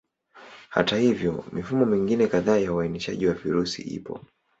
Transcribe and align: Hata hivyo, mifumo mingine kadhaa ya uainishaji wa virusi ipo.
Hata 0.69 0.97
hivyo, 0.97 1.45
mifumo 1.51 1.85
mingine 1.85 2.27
kadhaa 2.27 2.57
ya 2.57 2.73
uainishaji 2.73 3.27
wa 3.27 3.33
virusi 3.33 3.81
ipo. 3.81 4.19